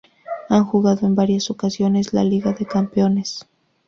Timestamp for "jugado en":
0.65-1.13